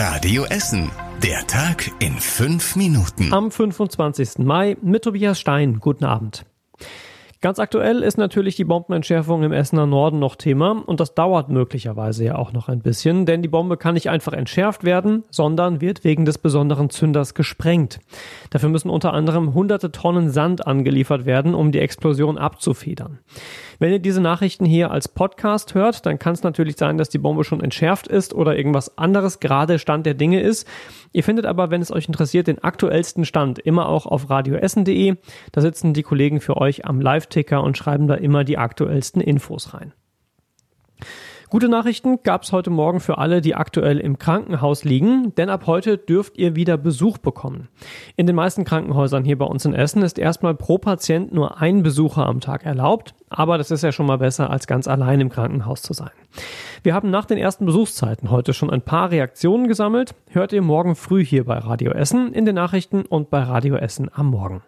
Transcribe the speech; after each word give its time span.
Radio 0.00 0.44
Essen. 0.44 0.92
Der 1.24 1.44
Tag 1.48 1.90
in 1.98 2.12
fünf 2.12 2.76
Minuten. 2.76 3.32
Am 3.32 3.50
25. 3.50 4.38
Mai 4.38 4.76
mit 4.80 5.02
Tobias 5.02 5.40
Stein. 5.40 5.80
Guten 5.80 6.04
Abend. 6.04 6.46
Ganz 7.40 7.58
aktuell 7.58 8.02
ist 8.04 8.16
natürlich 8.16 8.54
die 8.54 8.64
Bombenentschärfung 8.64 9.42
im 9.42 9.52
Essener 9.52 9.86
Norden 9.86 10.20
noch 10.20 10.36
Thema 10.36 10.82
und 10.86 11.00
das 11.00 11.14
dauert 11.14 11.48
möglicherweise 11.48 12.24
ja 12.24 12.36
auch 12.36 12.52
noch 12.52 12.68
ein 12.68 12.80
bisschen, 12.80 13.26
denn 13.26 13.42
die 13.42 13.48
Bombe 13.48 13.76
kann 13.76 13.94
nicht 13.94 14.08
einfach 14.08 14.32
entschärft 14.32 14.82
werden, 14.84 15.24
sondern 15.30 15.80
wird 15.80 16.04
wegen 16.04 16.24
des 16.24 16.38
besonderen 16.38 16.90
Zünders 16.90 17.34
gesprengt. 17.34 17.98
Dafür 18.50 18.68
müssen 18.68 18.90
unter 18.90 19.14
anderem 19.14 19.52
hunderte 19.52 19.90
Tonnen 19.90 20.30
Sand 20.30 20.66
angeliefert 20.66 21.26
werden, 21.26 21.54
um 21.54 21.72
die 21.72 21.78
Explosion 21.80 22.38
abzufedern. 22.38 23.18
Wenn 23.78 23.92
ihr 23.92 24.00
diese 24.00 24.20
Nachrichten 24.20 24.64
hier 24.64 24.90
als 24.90 25.06
Podcast 25.06 25.74
hört, 25.74 26.04
dann 26.04 26.18
kann 26.18 26.34
es 26.34 26.42
natürlich 26.42 26.76
sein, 26.76 26.98
dass 26.98 27.10
die 27.10 27.18
Bombe 27.18 27.44
schon 27.44 27.62
entschärft 27.62 28.08
ist 28.08 28.34
oder 28.34 28.56
irgendwas 28.56 28.98
anderes 28.98 29.38
gerade 29.38 29.78
Stand 29.78 30.04
der 30.04 30.14
Dinge 30.14 30.40
ist. 30.40 30.66
Ihr 31.12 31.22
findet 31.22 31.46
aber, 31.46 31.70
wenn 31.70 31.80
es 31.80 31.92
euch 31.92 32.06
interessiert, 32.06 32.48
den 32.48 32.62
aktuellsten 32.62 33.24
Stand 33.24 33.60
immer 33.60 33.88
auch 33.88 34.06
auf 34.06 34.30
radioessen.de. 34.30 35.16
Da 35.52 35.60
sitzen 35.60 35.94
die 35.94 36.02
Kollegen 36.02 36.40
für 36.40 36.56
euch 36.56 36.86
am 36.86 37.00
Live-Ticker 37.00 37.62
und 37.62 37.78
schreiben 37.78 38.08
da 38.08 38.14
immer 38.14 38.42
die 38.42 38.58
aktuellsten 38.58 39.20
Infos 39.20 39.74
rein. 39.74 39.92
Gute 41.50 41.70
Nachrichten 41.70 42.22
gab 42.24 42.42
es 42.42 42.52
heute 42.52 42.68
Morgen 42.68 43.00
für 43.00 43.16
alle, 43.16 43.40
die 43.40 43.54
aktuell 43.54 44.00
im 44.00 44.18
Krankenhaus 44.18 44.84
liegen, 44.84 45.34
denn 45.36 45.48
ab 45.48 45.66
heute 45.66 45.96
dürft 45.96 46.36
ihr 46.36 46.56
wieder 46.56 46.76
Besuch 46.76 47.16
bekommen. 47.16 47.68
In 48.16 48.26
den 48.26 48.36
meisten 48.36 48.64
Krankenhäusern 48.64 49.24
hier 49.24 49.38
bei 49.38 49.46
uns 49.46 49.64
in 49.64 49.72
Essen 49.72 50.02
ist 50.02 50.18
erstmal 50.18 50.54
pro 50.54 50.76
Patient 50.76 51.32
nur 51.32 51.58
ein 51.58 51.82
Besucher 51.82 52.26
am 52.26 52.40
Tag 52.40 52.66
erlaubt, 52.66 53.14
aber 53.30 53.56
das 53.56 53.70
ist 53.70 53.82
ja 53.82 53.92
schon 53.92 54.04
mal 54.04 54.18
besser, 54.18 54.50
als 54.50 54.66
ganz 54.66 54.86
allein 54.86 55.20
im 55.20 55.30
Krankenhaus 55.30 55.80
zu 55.80 55.94
sein. 55.94 56.10
Wir 56.82 56.92
haben 56.92 57.08
nach 57.08 57.24
den 57.24 57.38
ersten 57.38 57.64
Besuchszeiten 57.64 58.30
heute 58.30 58.52
schon 58.52 58.68
ein 58.68 58.82
paar 58.82 59.10
Reaktionen 59.10 59.68
gesammelt. 59.68 60.14
Hört 60.28 60.52
ihr 60.52 60.60
morgen 60.60 60.96
früh 60.96 61.24
hier 61.24 61.46
bei 61.46 61.56
Radio 61.56 61.92
Essen 61.92 62.34
in 62.34 62.44
den 62.44 62.56
Nachrichten 62.56 63.06
und 63.06 63.30
bei 63.30 63.42
Radio 63.42 63.76
Essen 63.76 64.10
am 64.12 64.26
Morgen. 64.26 64.62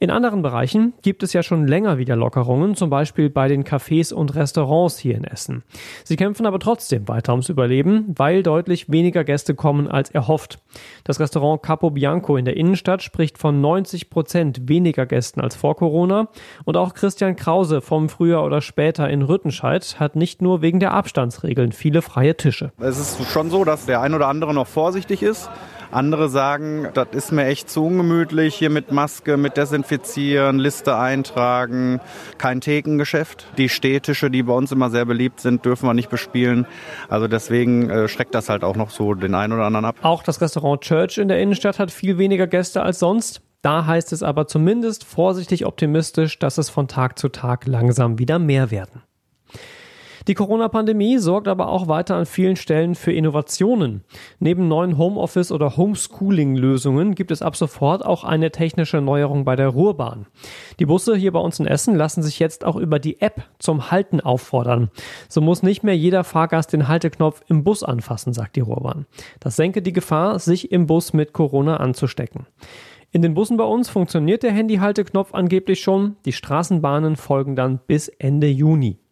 In 0.00 0.10
anderen 0.10 0.42
Bereichen 0.42 0.94
gibt 1.02 1.22
es 1.22 1.32
ja 1.32 1.42
schon 1.42 1.66
länger 1.66 1.98
wieder 1.98 2.16
Lockerungen, 2.16 2.74
zum 2.74 2.90
Beispiel 2.90 3.30
bei 3.30 3.48
den 3.48 3.64
Cafés 3.64 4.12
und 4.12 4.34
Restaurants 4.34 4.98
hier 4.98 5.16
in 5.16 5.24
Essen. 5.24 5.62
Sie 6.04 6.16
kämpfen 6.16 6.46
aber 6.46 6.58
trotzdem 6.58 7.08
weiter 7.08 7.32
ums 7.32 7.48
Überleben, 7.48 8.12
weil 8.16 8.42
deutlich 8.42 8.90
weniger 8.90 9.24
Gäste 9.24 9.54
kommen 9.54 9.88
als 9.88 10.10
erhofft. 10.10 10.58
Das 11.04 11.20
Restaurant 11.20 11.62
Capo 11.62 11.90
Bianco 11.90 12.36
in 12.36 12.44
der 12.44 12.56
Innenstadt 12.56 13.02
spricht 13.02 13.38
von 13.38 13.60
90 13.60 14.10
Prozent 14.10 14.68
weniger 14.68 15.06
Gästen 15.06 15.40
als 15.40 15.56
vor 15.56 15.76
Corona. 15.76 16.28
Und 16.64 16.76
auch 16.76 16.94
Christian 16.94 17.36
Krause 17.36 17.80
vom 17.80 18.08
Frühjahr 18.08 18.44
oder 18.44 18.60
später 18.60 19.08
in 19.08 19.22
Rüttenscheid 19.22 20.00
hat 20.00 20.16
nicht 20.16 20.42
nur 20.42 20.62
wegen 20.62 20.80
der 20.80 20.92
Abstandsregeln 20.92 21.72
viele 21.72 22.02
freie 22.02 22.36
Tische. 22.36 22.72
Es 22.78 22.98
ist 22.98 23.30
schon 23.30 23.50
so, 23.50 23.64
dass 23.64 23.86
der 23.86 24.00
ein 24.00 24.14
oder 24.14 24.28
andere 24.28 24.54
noch 24.54 24.66
vorsichtig 24.66 25.22
ist. 25.22 25.48
Andere 25.94 26.28
sagen, 26.28 26.88
das 26.92 27.08
ist 27.12 27.32
mir 27.32 27.46
echt 27.46 27.70
zu 27.70 27.86
ungemütlich, 27.86 28.56
hier 28.56 28.70
mit 28.70 28.90
Maske, 28.90 29.36
mit 29.36 29.56
Desinfizieren, 29.56 30.58
Liste 30.58 30.96
eintragen, 30.96 32.00
kein 32.36 32.60
Thekengeschäft. 32.60 33.46
Die 33.58 33.68
Städtische, 33.68 34.30
die 34.30 34.42
bei 34.42 34.52
uns 34.52 34.72
immer 34.72 34.90
sehr 34.90 35.04
beliebt 35.04 35.40
sind, 35.40 35.64
dürfen 35.64 35.88
wir 35.88 35.94
nicht 35.94 36.10
bespielen. 36.10 36.66
Also 37.08 37.28
deswegen 37.28 37.90
äh, 37.90 38.08
schreckt 38.08 38.34
das 38.34 38.48
halt 38.48 38.64
auch 38.64 38.74
noch 38.74 38.90
so 38.90 39.14
den 39.14 39.34
einen 39.34 39.52
oder 39.52 39.66
anderen 39.66 39.84
ab. 39.84 39.96
Auch 40.02 40.24
das 40.24 40.40
Restaurant 40.40 40.80
Church 40.80 41.18
in 41.18 41.28
der 41.28 41.40
Innenstadt 41.40 41.78
hat 41.78 41.92
viel 41.92 42.18
weniger 42.18 42.48
Gäste 42.48 42.82
als 42.82 42.98
sonst. 42.98 43.40
Da 43.62 43.86
heißt 43.86 44.12
es 44.12 44.22
aber 44.22 44.46
zumindest 44.46 45.04
vorsichtig 45.04 45.64
optimistisch, 45.64 46.38
dass 46.38 46.58
es 46.58 46.70
von 46.70 46.88
Tag 46.88 47.18
zu 47.18 47.28
Tag 47.28 47.66
langsam 47.66 48.18
wieder 48.18 48.38
mehr 48.38 48.70
werden. 48.70 49.02
Die 50.26 50.34
Corona-Pandemie 50.34 51.18
sorgt 51.18 51.48
aber 51.48 51.68
auch 51.68 51.86
weiter 51.86 52.16
an 52.16 52.24
vielen 52.24 52.56
Stellen 52.56 52.94
für 52.94 53.12
Innovationen. 53.12 54.04
Neben 54.38 54.68
neuen 54.68 54.96
Homeoffice- 54.96 55.52
oder 55.52 55.76
Homeschooling-Lösungen 55.76 57.14
gibt 57.14 57.30
es 57.30 57.42
ab 57.42 57.56
sofort 57.56 58.04
auch 58.04 58.24
eine 58.24 58.50
technische 58.50 59.02
Neuerung 59.02 59.44
bei 59.44 59.54
der 59.54 59.68
Ruhrbahn. 59.68 60.26
Die 60.78 60.86
Busse 60.86 61.14
hier 61.14 61.32
bei 61.32 61.40
uns 61.40 61.60
in 61.60 61.66
Essen 61.66 61.94
lassen 61.94 62.22
sich 62.22 62.38
jetzt 62.38 62.64
auch 62.64 62.76
über 62.76 62.98
die 62.98 63.20
App 63.20 63.42
zum 63.58 63.90
Halten 63.90 64.20
auffordern. 64.20 64.90
So 65.28 65.42
muss 65.42 65.62
nicht 65.62 65.82
mehr 65.82 65.96
jeder 65.96 66.24
Fahrgast 66.24 66.72
den 66.72 66.88
Halteknopf 66.88 67.42
im 67.48 67.62
Bus 67.62 67.82
anfassen, 67.82 68.32
sagt 68.32 68.56
die 68.56 68.60
Ruhrbahn. 68.60 69.04
Das 69.40 69.56
senke 69.56 69.82
die 69.82 69.92
Gefahr, 69.92 70.38
sich 70.38 70.72
im 70.72 70.86
Bus 70.86 71.12
mit 71.12 71.34
Corona 71.34 71.76
anzustecken. 71.76 72.46
In 73.12 73.20
den 73.20 73.34
Bussen 73.34 73.58
bei 73.58 73.64
uns 73.64 73.90
funktioniert 73.90 74.42
der 74.42 74.52
Handyhalteknopf 74.52 75.34
angeblich 75.34 75.80
schon. 75.82 76.16
Die 76.24 76.32
Straßenbahnen 76.32 77.16
folgen 77.16 77.54
dann 77.54 77.78
bis 77.86 78.08
Ende 78.08 78.48
Juni. 78.48 79.03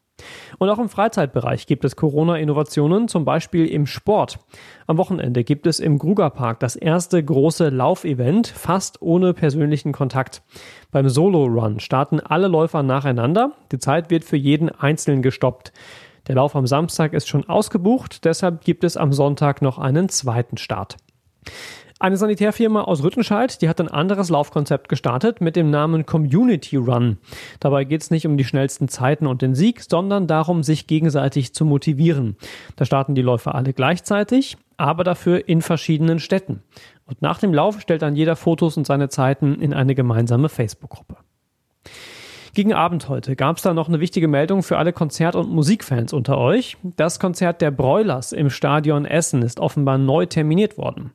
Und 0.58 0.68
auch 0.68 0.78
im 0.78 0.88
Freizeitbereich 0.88 1.66
gibt 1.66 1.84
es 1.84 1.96
Corona-Innovationen, 1.96 3.08
zum 3.08 3.24
Beispiel 3.24 3.66
im 3.66 3.86
Sport. 3.86 4.38
Am 4.86 4.98
Wochenende 4.98 5.44
gibt 5.44 5.66
es 5.66 5.80
im 5.80 5.98
Grugerpark 5.98 6.60
das 6.60 6.76
erste 6.76 7.22
große 7.22 7.68
Laufevent, 7.68 8.48
fast 8.48 9.00
ohne 9.02 9.34
persönlichen 9.34 9.92
Kontakt. 9.92 10.42
Beim 10.90 11.08
Solo-Run 11.08 11.80
starten 11.80 12.20
alle 12.20 12.48
Läufer 12.48 12.82
nacheinander. 12.82 13.52
Die 13.72 13.78
Zeit 13.78 14.10
wird 14.10 14.24
für 14.24 14.36
jeden 14.36 14.68
einzeln 14.70 15.22
gestoppt. 15.22 15.72
Der 16.28 16.36
Lauf 16.36 16.54
am 16.54 16.66
Samstag 16.66 17.14
ist 17.14 17.28
schon 17.28 17.48
ausgebucht, 17.48 18.24
deshalb 18.24 18.64
gibt 18.64 18.84
es 18.84 18.96
am 18.96 19.12
Sonntag 19.12 19.60
noch 19.60 19.78
einen 19.78 20.08
zweiten 20.08 20.56
Start. 20.56 20.96
Eine 22.02 22.16
Sanitärfirma 22.16 22.80
aus 22.80 23.04
Rüttenscheid, 23.04 23.62
die 23.62 23.68
hat 23.68 23.80
ein 23.80 23.86
anderes 23.86 24.28
Laufkonzept 24.28 24.88
gestartet 24.88 25.40
mit 25.40 25.54
dem 25.54 25.70
Namen 25.70 26.04
Community 26.04 26.74
Run. 26.74 27.18
Dabei 27.60 27.84
geht 27.84 28.02
es 28.02 28.10
nicht 28.10 28.26
um 28.26 28.36
die 28.36 28.44
schnellsten 28.44 28.88
Zeiten 28.88 29.28
und 29.28 29.40
den 29.40 29.54
Sieg, 29.54 29.82
sondern 29.88 30.26
darum, 30.26 30.64
sich 30.64 30.88
gegenseitig 30.88 31.54
zu 31.54 31.64
motivieren. 31.64 32.36
Da 32.74 32.86
starten 32.86 33.14
die 33.14 33.22
Läufer 33.22 33.54
alle 33.54 33.72
gleichzeitig, 33.72 34.56
aber 34.76 35.04
dafür 35.04 35.48
in 35.48 35.62
verschiedenen 35.62 36.18
Städten. 36.18 36.64
Und 37.06 37.22
nach 37.22 37.38
dem 37.38 37.54
Lauf 37.54 37.80
stellt 37.80 38.02
dann 38.02 38.16
jeder 38.16 38.34
Fotos 38.34 38.76
und 38.76 38.84
seine 38.84 39.08
Zeiten 39.08 39.60
in 39.60 39.72
eine 39.72 39.94
gemeinsame 39.94 40.48
Facebook-Gruppe. 40.48 41.18
Gegen 42.54 42.74
Abend 42.74 43.08
heute 43.08 43.34
gab 43.34 43.56
es 43.56 43.62
da 43.62 43.72
noch 43.72 43.88
eine 43.88 43.98
wichtige 43.98 44.28
Meldung 44.28 44.62
für 44.62 44.76
alle 44.76 44.92
Konzert- 44.92 45.36
und 45.36 45.50
Musikfans 45.50 46.12
unter 46.12 46.36
euch. 46.36 46.76
Das 46.82 47.18
Konzert 47.18 47.62
der 47.62 47.70
Broilers 47.70 48.32
im 48.32 48.50
Stadion 48.50 49.06
Essen 49.06 49.40
ist 49.40 49.58
offenbar 49.58 49.96
neu 49.96 50.26
terminiert 50.26 50.76
worden. 50.76 51.12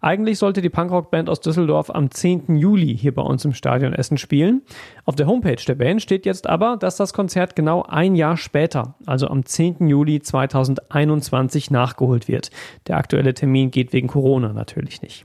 Eigentlich 0.00 0.40
sollte 0.40 0.62
die 0.62 0.68
Punkrock-Band 0.68 1.28
aus 1.28 1.40
Düsseldorf 1.40 1.94
am 1.94 2.10
10. 2.10 2.56
Juli 2.56 2.98
hier 2.98 3.14
bei 3.14 3.22
uns 3.22 3.44
im 3.44 3.52
Stadion 3.52 3.92
Essen 3.92 4.18
spielen. 4.18 4.62
Auf 5.04 5.14
der 5.14 5.28
Homepage 5.28 5.62
der 5.64 5.76
Band 5.76 6.02
steht 6.02 6.26
jetzt 6.26 6.48
aber, 6.48 6.76
dass 6.76 6.96
das 6.96 7.12
Konzert 7.12 7.54
genau 7.54 7.84
ein 7.84 8.16
Jahr 8.16 8.36
später, 8.36 8.96
also 9.06 9.28
am 9.28 9.44
10. 9.44 9.86
Juli 9.86 10.20
2021 10.20 11.70
nachgeholt 11.70 12.26
wird. 12.26 12.50
Der 12.88 12.96
aktuelle 12.96 13.34
Termin 13.34 13.70
geht 13.70 13.92
wegen 13.92 14.08
Corona 14.08 14.52
natürlich 14.52 15.02
nicht. 15.02 15.24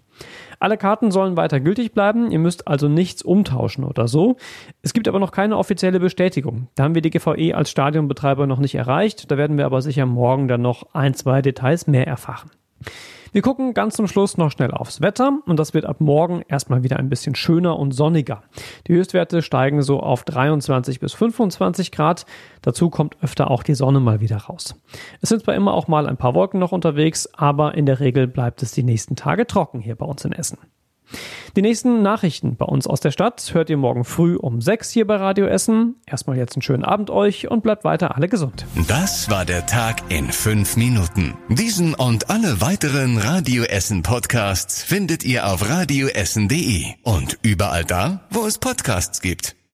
Alle 0.60 0.78
Karten 0.78 1.12
sollen 1.12 1.38
weiter 1.38 1.60
gültig 1.60 1.94
bleiben, 1.94 2.32
ihr 2.32 2.40
müsst 2.40 2.68
also 2.68 2.88
nichts 2.88 3.22
umtauschen 3.22 3.84
oder 3.84 4.08
so. 4.08 4.38
Es 4.82 4.94
gibt 4.94 5.08
aber 5.08 5.20
noch 5.20 5.32
keine 5.32 5.58
offizielle 5.58 6.00
Bestätigung. 6.00 6.68
Da 6.76 6.84
haben 6.84 6.96
wir 6.96 7.02
die 7.02 7.10
GVE 7.10 7.56
als 7.56 7.70
Stadionbetreiber 7.70 8.48
noch 8.48 8.60
nicht 8.60 8.76
erreicht, 8.76 9.32
da 9.32 9.38
werden 9.38 9.58
wir 9.58 9.66
aber 9.66 9.82
sicher 9.82 10.06
morgen 10.06 10.48
dann 10.48 10.62
noch 10.62 10.94
ein, 10.94 11.14
zwei 11.14 11.42
Details 11.42 11.88
mehr 11.88 12.08
erfahren. 12.08 12.50
Wir 13.36 13.42
gucken 13.42 13.74
ganz 13.74 13.98
zum 13.98 14.08
Schluss 14.08 14.38
noch 14.38 14.50
schnell 14.50 14.72
aufs 14.72 15.02
Wetter 15.02 15.40
und 15.46 15.60
das 15.60 15.74
wird 15.74 15.84
ab 15.84 16.00
morgen 16.00 16.42
erstmal 16.48 16.84
wieder 16.84 16.96
ein 16.96 17.10
bisschen 17.10 17.36
schöner 17.36 17.78
und 17.78 17.92
sonniger. 17.92 18.44
Die 18.88 18.94
Höchstwerte 18.94 19.42
steigen 19.42 19.82
so 19.82 20.00
auf 20.00 20.24
23 20.24 21.02
bis 21.02 21.12
25 21.12 21.92
Grad. 21.92 22.26
Dazu 22.62 22.90
kommt 22.90 23.18
öfter 23.22 23.52
auch 23.52 23.64
die 23.64 23.76
Sonne 23.76 24.00
mal 24.00 24.22
wieder 24.22 24.38
raus. 24.38 24.82
Es 25.20 25.28
sind 25.28 25.44
zwar 25.44 25.54
immer 25.54 25.74
auch 25.74 25.90
mal 25.90 26.08
ein 26.08 26.16
paar 26.16 26.34
Wolken 26.34 26.62
noch 26.62 26.72
unterwegs, 26.72 27.28
aber 27.34 27.76
in 27.76 27.86
der 27.86 28.00
Regel 28.00 28.26
bleibt 28.26 28.64
es 28.64 28.72
die 28.72 28.84
nächsten 28.84 29.18
Tage 29.18 29.46
trocken 29.46 29.82
hier 29.82 29.98
bei 29.98 30.06
uns 30.06 30.24
in 30.24 30.32
Essen. 30.32 30.58
Die 31.56 31.62
nächsten 31.62 32.02
Nachrichten 32.02 32.56
bei 32.56 32.66
uns 32.66 32.88
aus 32.88 33.00
der 33.00 33.12
Stadt 33.12 33.54
hört 33.54 33.70
ihr 33.70 33.78
morgen 33.78 34.04
früh 34.04 34.36
um 34.36 34.62
sechs 34.62 34.92
hier 34.92 35.08
bei 35.08 35.16
Radio 35.16 35.46
Essen. 35.46 35.96
Erstmal 36.06 36.38
jetzt 36.38 36.56
einen 36.56 36.62
schönen 36.62 36.84
Abend 36.84 37.10
euch 37.10 37.50
und 37.50 37.64
bleibt 37.64 37.84
weiter 37.84 38.16
alle 38.16 38.28
gesund. 38.28 38.66
Das 38.88 39.30
war 39.30 39.46
der 39.46 39.66
Tag 39.66 40.02
in 40.10 40.32
fünf 40.32 40.76
Minuten. 40.76 41.36
Diesen 41.50 41.94
und 41.94 42.30
alle 42.30 42.62
weiteren 42.62 43.18
Radio 43.18 43.64
Essen 43.64 44.04
Podcasts 44.04 44.84
findet 44.84 45.24
ihr 45.24 45.48
auf 45.48 45.70
radioessen.de 45.70 46.86
und 47.04 47.38
überall 47.42 47.86
da, 47.86 48.22
wo 48.30 48.46
es 48.46 48.58
Podcasts 48.58 49.22
gibt. 49.22 49.56